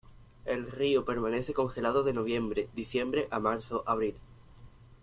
[0.45, 4.15] El río permanece congelado de noviembre-diciembre a marzo-abril.